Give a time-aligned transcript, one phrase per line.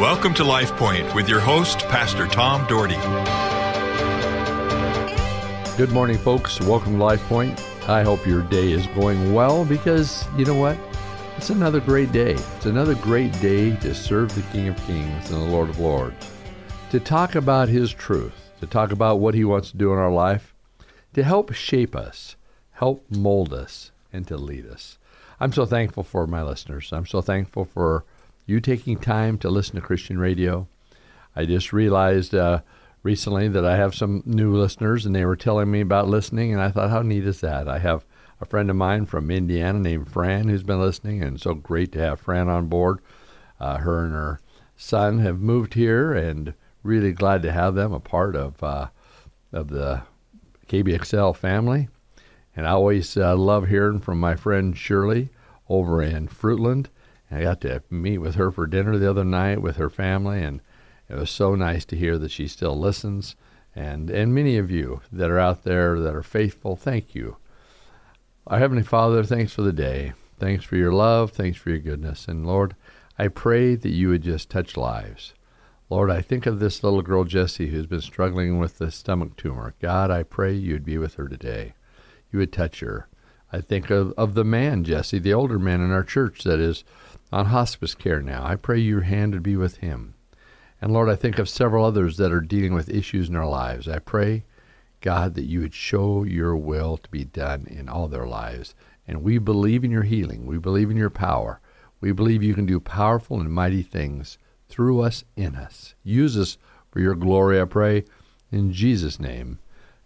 [0.00, 2.96] Welcome to Life Point with your host, Pastor Tom Dougherty.
[5.76, 6.58] Good morning, folks.
[6.58, 7.62] Welcome to Life Point.
[7.86, 10.78] I hope your day is going well because you know what?
[11.36, 12.32] It's another great day.
[12.32, 16.32] It's another great day to serve the King of Kings and the Lord of Lords,
[16.88, 20.10] to talk about His truth, to talk about what He wants to do in our
[20.10, 20.54] life,
[21.12, 22.36] to help shape us,
[22.70, 24.96] help mold us, and to lead us.
[25.38, 26.90] I'm so thankful for my listeners.
[26.90, 28.06] I'm so thankful for
[28.50, 30.66] you taking time to listen to Christian radio.
[31.36, 32.62] I just realized uh,
[33.04, 36.60] recently that I have some new listeners, and they were telling me about listening, and
[36.60, 37.68] I thought, how neat is that?
[37.68, 38.04] I have
[38.40, 42.00] a friend of mine from Indiana named Fran who's been listening, and so great to
[42.00, 42.98] have Fran on board.
[43.60, 44.40] Uh, her and her
[44.76, 48.88] son have moved here, and really glad to have them a part of uh,
[49.52, 50.02] of the
[50.66, 51.88] KBXL family.
[52.56, 55.28] And I always uh, love hearing from my friend Shirley
[55.68, 56.86] over in Fruitland.
[57.30, 60.60] I got to meet with her for dinner the other night with her family, and
[61.08, 63.36] it was so nice to hear that she still listens.
[63.74, 67.36] And, and many of you that are out there that are faithful, thank you.
[68.46, 70.12] Our Heavenly Father, thanks for the day.
[70.40, 71.30] Thanks for your love.
[71.30, 72.26] Thanks for your goodness.
[72.26, 72.74] And Lord,
[73.18, 75.34] I pray that you would just touch lives.
[75.90, 79.74] Lord, I think of this little girl, Jessie, who's been struggling with the stomach tumor.
[79.80, 81.74] God, I pray you'd be with her today.
[82.32, 83.08] You would touch her.
[83.52, 86.84] I think of, of the man, Jesse, the older man in our church that is
[87.32, 88.44] on hospice care now.
[88.44, 90.14] I pray your hand would be with him.
[90.82, 93.88] And Lord, I think of several others that are dealing with issues in our lives.
[93.88, 94.44] I pray,
[95.00, 98.74] God, that you would show your will to be done in all their lives.
[99.06, 100.46] And we believe in your healing.
[100.46, 101.60] We believe in your power.
[102.00, 105.94] We believe you can do powerful and mighty things through us, in us.
[106.02, 106.56] Use us
[106.90, 108.04] for your glory, I pray.
[108.50, 109.58] In Jesus' name,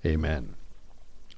[0.05, 0.55] amen.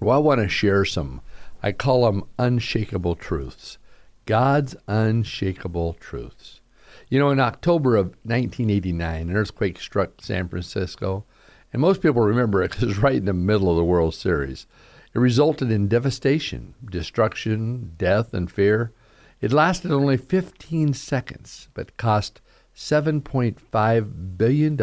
[0.01, 1.20] Well, I want to share some
[1.62, 3.79] I call them unshakable truths.
[4.27, 6.60] God's unshakable truths.
[7.08, 11.24] You know, in October of 1989, an earthquake struck San Francisco,
[11.72, 14.14] and most people remember it because it was right in the middle of the World
[14.14, 14.67] Series.
[15.14, 18.92] It resulted in devastation, destruction, death, and fear.
[19.40, 22.40] It lasted only 15 seconds, but cost
[22.74, 24.80] $7.5 billion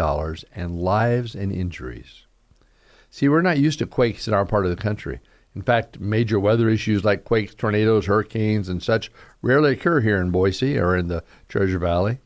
[0.55, 2.23] and lives and injuries.
[3.09, 5.19] See, we're not used to quakes in our part of the country.
[5.55, 10.31] In fact, major weather issues like quakes, tornadoes, hurricanes, and such rarely occur here in
[10.31, 12.17] Boise or in the Treasure Valley.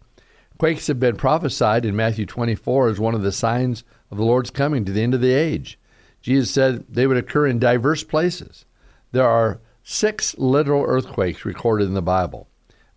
[0.58, 4.50] Quakes have been prophesied in Matthew 24 as one of the signs of the Lord's
[4.50, 5.78] coming to the end of the age.
[6.22, 8.66] Jesus said they would occur in diverse places.
[9.12, 12.48] There are six literal earthquakes recorded in the Bible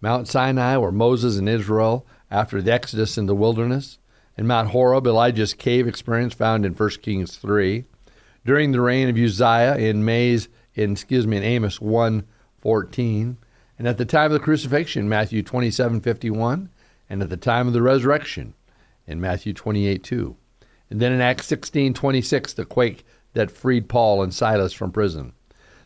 [0.00, 3.98] Mount Sinai, where Moses and Israel, after the Exodus in the wilderness,
[4.36, 7.84] and Mount Horeb, Elijah's cave experience found in 1 Kings 3
[8.44, 13.36] during the reign of Uzziah in Mays in excuse me in Amos 1:14,
[13.78, 16.68] and at the time of the crucifixion Matthew 27:51,
[17.08, 18.54] and at the time of the resurrection
[19.06, 20.36] in Matthew 28:2.
[20.90, 25.32] And then in Acts 16:26 the quake that freed Paul and Silas from prison.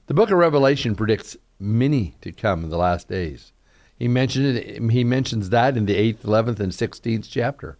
[0.06, 3.52] The book of Revelation predicts many to come in the last days.
[3.96, 7.78] He mentioned it, he mentions that in the 8th, 11th and 16th chapter.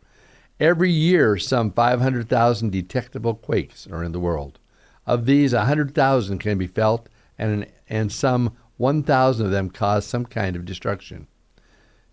[0.60, 4.58] Every year some 500,000 detectable quakes are in the world.
[5.06, 10.56] Of these, 100,000 can be felt, and, and some 1,000 of them cause some kind
[10.56, 11.26] of destruction.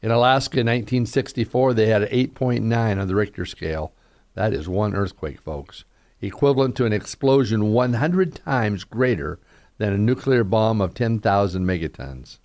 [0.01, 3.93] In Alaska in 1964, they had an 8.9 on the Richter scale.
[4.33, 5.85] That is one earthquake, folks,
[6.21, 9.39] equivalent to an explosion 100 times greater
[9.77, 12.39] than a nuclear bomb of 10,000 megatons.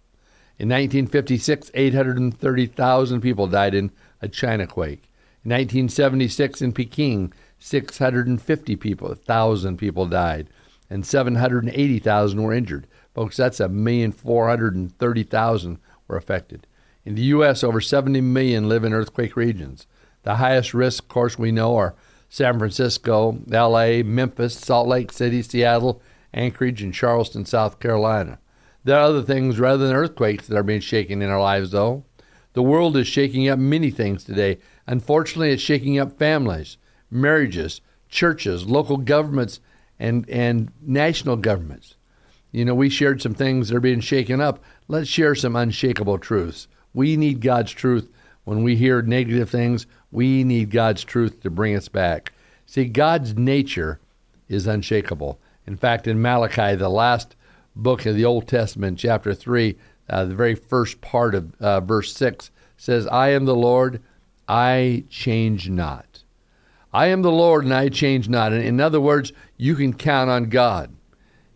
[0.58, 3.90] In 1956, 830,000 people died in
[4.22, 5.10] a China quake.
[5.44, 7.32] In 1976, in Peking,
[7.66, 10.48] 650 people, 1,000 people died,
[10.88, 12.86] and 780,000 were injured.
[13.12, 16.68] Folks, that's a million four hundred and thirty thousand were affected.
[17.04, 19.88] In the U.S., over 70 million live in earthquake regions.
[20.22, 21.96] The highest risk, of course, we know are
[22.28, 26.00] San Francisco, L.A., Memphis, Salt Lake City, Seattle,
[26.32, 28.38] Anchorage, and Charleston, South Carolina.
[28.84, 32.04] There are other things rather than earthquakes that are being shaken in our lives, though.
[32.52, 34.58] The world is shaking up many things today.
[34.86, 36.76] Unfortunately, it's shaking up families
[37.10, 39.60] marriages, churches, local governments,
[39.98, 41.96] and, and national governments.
[42.52, 44.62] You know, we shared some things that are being shaken up.
[44.88, 46.68] Let's share some unshakable truths.
[46.94, 48.08] We need God's truth.
[48.44, 52.32] When we hear negative things, we need God's truth to bring us back.
[52.64, 54.00] See, God's nature
[54.48, 55.40] is unshakable.
[55.66, 57.36] In fact, in Malachi, the last
[57.74, 59.76] book of the Old Testament, chapter 3,
[60.08, 64.02] uh, the very first part of uh, verse 6 says, I am the Lord,
[64.48, 66.05] I change not.
[66.92, 68.52] I am the Lord and I change not.
[68.52, 70.94] In other words, you can count on God.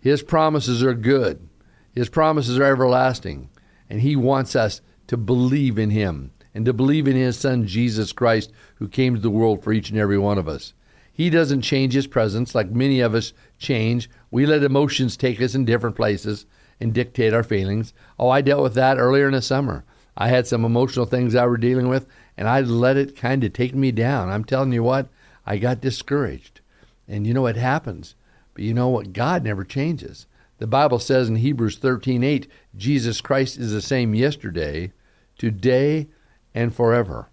[0.00, 1.48] His promises are good,
[1.94, 3.50] His promises are everlasting,
[3.88, 8.12] and He wants us to believe in Him and to believe in his son Jesus
[8.12, 10.74] Christ who came to the world for each and every one of us.
[11.12, 14.08] He doesn't change his presence like many of us change.
[14.30, 16.46] We let emotions take us in different places
[16.80, 17.92] and dictate our feelings.
[18.18, 19.84] Oh, I dealt with that earlier in the summer.
[20.16, 22.06] I had some emotional things I were dealing with,
[22.36, 24.28] and I let it kind of take me down.
[24.28, 25.08] I'm telling you what,
[25.50, 26.60] I got discouraged.
[27.08, 28.14] And you know what happens?
[28.54, 29.12] But you know what?
[29.12, 30.28] God never changes.
[30.58, 34.92] The Bible says in Hebrews 13:8, Jesus Christ is the same yesterday,
[35.36, 36.06] today,
[36.54, 37.30] and forever.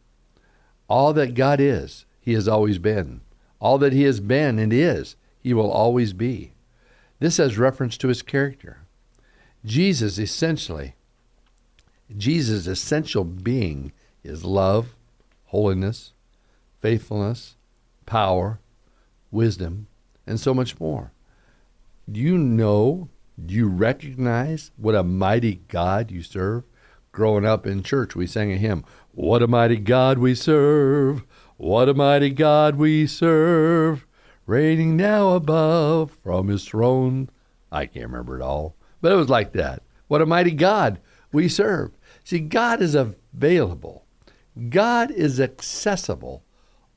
[0.87, 3.21] All that God is, he has always been.
[3.59, 6.53] All that he has been and is, he will always be.
[7.19, 8.79] This has reference to his character.
[9.63, 10.95] Jesus essentially
[12.17, 13.91] Jesus' essential being
[14.23, 14.95] is love,
[15.45, 16.13] holiness,
[16.81, 17.56] faithfulness,
[18.07, 18.59] power,
[19.29, 19.85] wisdom,
[20.25, 21.11] and so much more.
[22.11, 23.09] Do you know,
[23.45, 26.63] do you recognize what a mighty God you serve?
[27.11, 31.23] Growing up in church, we sang a hymn, What a mighty God we serve!
[31.57, 34.05] What a mighty God we serve!
[34.45, 37.29] Reigning now above from his throne.
[37.71, 39.83] I can't remember it all, but it was like that.
[40.07, 40.99] What a mighty God
[41.31, 41.91] we serve.
[42.23, 44.05] See, God is available,
[44.69, 46.43] God is accessible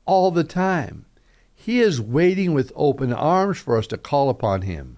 [0.05, 1.05] all the time.
[1.53, 4.97] He is waiting with open arms for us to call upon Him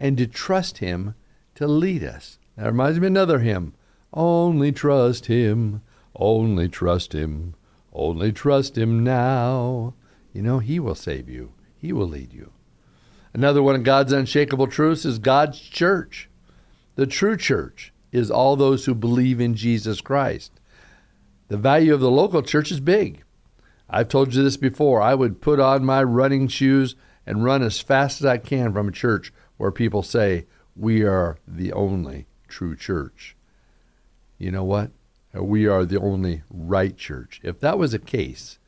[0.00, 1.14] and to trust Him
[1.54, 2.38] to lead us.
[2.56, 3.74] That reminds me of another hymn
[4.12, 5.82] Only trust Him,
[6.16, 7.54] only trust Him,
[7.92, 9.94] only trust Him now.
[10.32, 12.52] You know, He will save you, He will lead you.
[13.34, 16.28] Another one of God's unshakable truths is God's church.
[16.94, 20.52] The true church is all those who believe in Jesus Christ.
[21.48, 23.22] The value of the local church is big.
[23.90, 25.00] I've told you this before.
[25.00, 26.94] I would put on my running shoes
[27.26, 30.46] and run as fast as I can from a church where people say,
[30.76, 33.36] We are the only true church.
[34.38, 34.90] You know what?
[35.34, 37.40] We are the only right church.
[37.42, 38.58] If that was the case,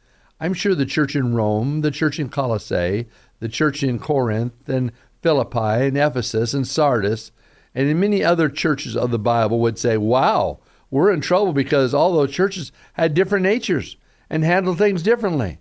[0.41, 3.07] I'm sure the church in Rome, the church in Colossae,
[3.41, 7.31] the church in Corinth and Philippi and Ephesus and Sardis,
[7.75, 11.93] and in many other churches of the Bible would say, Wow, we're in trouble because
[11.93, 13.97] all those churches had different natures
[14.31, 15.59] and handle things differently.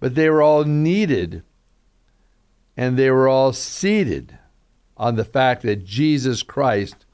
[0.00, 1.42] But they were all needed
[2.76, 4.38] and they were all seated
[4.96, 7.04] on the fact that Jesus Christ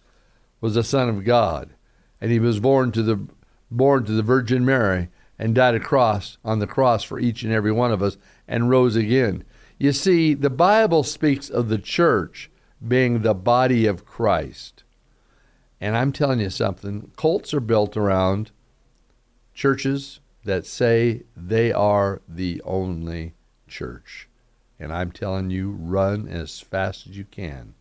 [0.60, 1.74] was the Son of God
[2.20, 3.26] and he was born to the
[3.70, 5.08] born to the Virgin Mary
[5.38, 8.16] and died a cross on the cross for each and every one of us
[8.46, 9.42] and rose again.
[9.78, 12.50] You see, the Bible speaks of the church
[12.86, 14.84] being the body of Christ.
[15.80, 18.52] And I'm telling you something, cults are built around
[19.54, 23.34] churches that say they are the only
[23.66, 24.28] church.
[24.78, 27.74] And I'm telling you, run as fast as you can.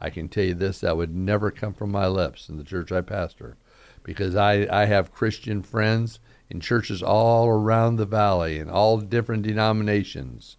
[0.00, 2.92] I can tell you this, that would never come from my lips in the church
[2.92, 3.56] I pastor
[4.02, 9.42] because I, I have Christian friends in churches all around the valley in all different
[9.42, 10.56] denominations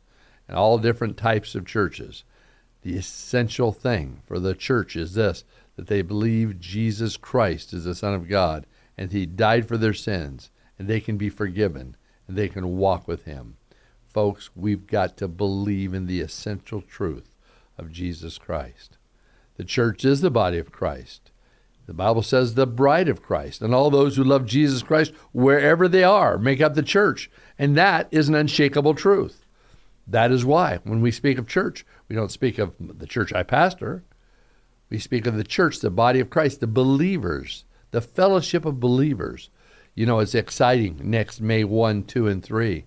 [0.48, 2.24] and all different types of churches.
[2.82, 5.44] The essential thing for the church is this
[5.76, 8.66] that they believe Jesus Christ is the Son of God
[8.98, 11.96] and He died for their sins and they can be forgiven
[12.28, 13.58] and they can walk with Him.
[14.08, 17.36] Folks, we've got to believe in the essential truth
[17.78, 18.98] of Jesus Christ.
[19.56, 21.32] The church is the body of Christ.
[21.88, 25.88] The Bible says the bride of Christ, and all those who love Jesus Christ wherever
[25.88, 27.32] they are make up the church.
[27.58, 29.46] And that is an unshakable truth.
[30.06, 33.44] That is why, when we speak of church, we don't speak of the church I
[33.44, 34.04] pastor.
[34.90, 39.50] We speak of the church, the body of Christ, the believers, the fellowship of believers.
[39.98, 41.00] You know, it's exciting.
[41.02, 42.86] Next May 1, 2, and 3,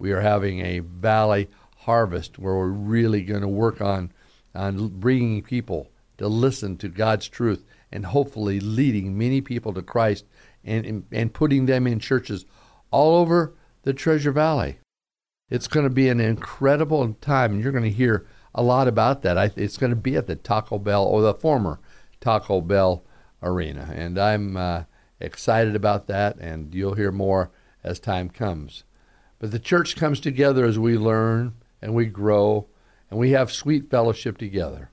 [0.00, 4.10] we are having a valley harvest where we're really going to work on,
[4.52, 10.24] on bringing people to listen to God's truth and hopefully leading many people to Christ
[10.64, 12.46] and, and putting them in churches
[12.90, 13.54] all over
[13.84, 14.80] the Treasure Valley.
[15.50, 18.26] It's going to be an incredible time, and you're going to hear
[18.56, 19.56] a lot about that.
[19.56, 21.78] it's going to be at the Taco Bell or the former
[22.20, 23.04] Taco Bell
[23.40, 24.82] Arena, and I'm uh,
[25.20, 27.50] excited about that, and you'll hear more
[27.84, 28.84] as time comes.
[29.38, 32.66] But the church comes together as we learn and we grow
[33.10, 34.90] and we have sweet fellowship together.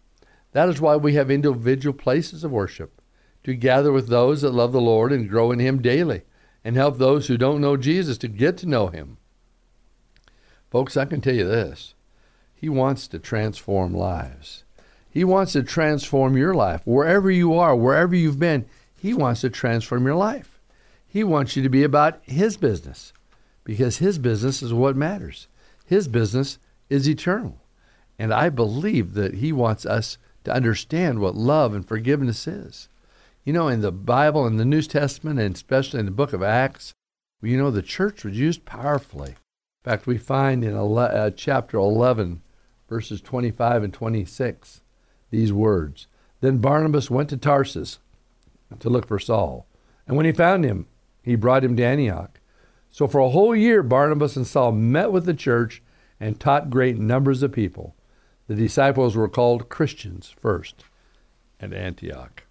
[0.54, 3.02] That is why we have individual places of worship
[3.44, 6.24] to gather with those that love the Lord and grow in Him daily
[6.64, 9.18] and help those who don't know Jesus to get to know Him.
[10.70, 11.94] Folks, I can tell you this
[12.56, 14.64] He wants to transform lives.
[15.10, 16.82] He wants to transform your life.
[16.86, 18.66] Wherever you are, wherever you've been,
[19.00, 20.60] he wants to transform your life.
[21.08, 23.14] He wants you to be about His business
[23.64, 25.48] because His business is what matters.
[25.86, 27.62] His business is eternal.
[28.20, 32.90] And I believe that He wants us to understand what love and forgiveness is.
[33.46, 36.44] You know, in the Bible, in the New Testament, and especially in the book of
[36.44, 36.94] Acts,
[37.42, 39.30] you know, the church was used powerfully.
[39.30, 42.42] In fact, we find in uh, chapter 11,
[42.90, 44.82] verses 25 and 26,
[45.30, 46.08] these words
[46.42, 48.00] Then Barnabas went to Tarsus
[48.80, 49.66] to look for Saul.
[50.08, 50.88] And when he found him,
[51.24, 52.40] he brought him to Antioch.
[52.90, 55.84] So for a whole year, Barnabas and Saul met with the church
[56.20, 57.96] and taught great numbers of people.
[58.48, 60.86] The disciples were called Christians first
[61.60, 62.44] at Antioch.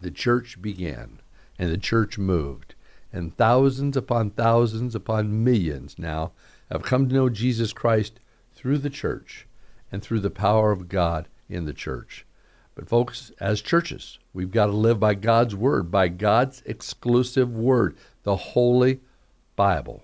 [0.00, 1.20] The church began,
[1.58, 2.74] and the church moved,
[3.12, 6.32] and thousands upon thousands upon millions now
[6.70, 8.20] have come to know Jesus Christ
[8.54, 9.46] through the church
[9.90, 12.26] and through the power of God in the church.
[12.74, 17.96] But, folks, as churches, we've got to live by God's Word, by God's exclusive Word,
[18.24, 19.00] the Holy
[19.54, 20.02] Bible.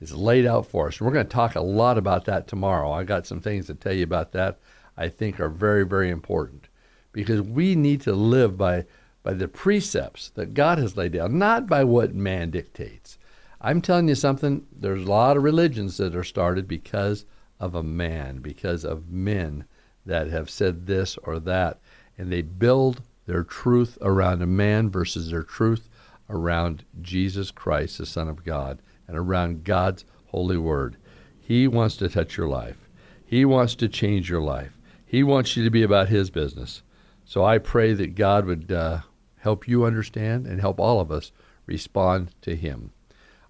[0.00, 0.98] It's laid out for us.
[0.98, 2.92] And we're going to talk a lot about that tomorrow.
[2.92, 4.58] I've got some things to tell you about that
[4.96, 6.68] I think are very, very important
[7.12, 8.84] because we need to live by,
[9.22, 13.18] by the precepts that God has laid down, not by what man dictates.
[13.60, 17.24] I'm telling you something, there's a lot of religions that are started because
[17.58, 19.64] of a man, because of men
[20.04, 21.80] that have said this or that
[22.18, 25.88] and they build their truth around a man versus their truth
[26.28, 30.96] around Jesus Christ, the Son of God, and around God's holy word.
[31.38, 32.88] He wants to touch your life.
[33.24, 34.76] He wants to change your life.
[35.04, 36.82] He wants you to be about His business.
[37.24, 39.00] So I pray that God would uh,
[39.38, 41.32] help you understand and help all of us
[41.66, 42.92] respond to Him.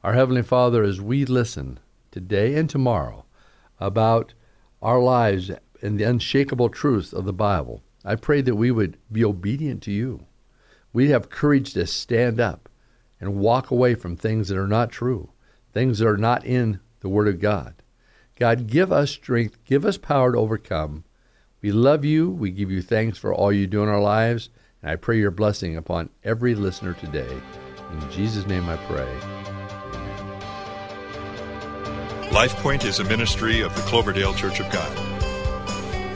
[0.03, 1.79] Our Heavenly Father, as we listen
[2.11, 3.25] today and tomorrow
[3.81, 4.35] about
[4.81, 5.51] our lives
[5.83, 9.91] and the unshakable truth of the Bible, I pray that we would be obedient to
[9.91, 10.27] you.
[10.93, 12.69] We'd have courage to stand up
[13.21, 15.31] and walk away from things that are not true,
[15.73, 17.75] things that are not in the Word of God.
[18.39, 21.03] God, give us strength, give us power to overcome.
[21.61, 22.31] We love you.
[22.31, 24.51] We give you thanks for all you do in our lives.
[24.83, 27.41] And I pray your blessing upon every listener today.
[27.93, 29.09] In Jesus' name I pray.
[29.95, 30.41] Amen.
[32.31, 35.16] LifePoint is a ministry of the Cloverdale Church of God.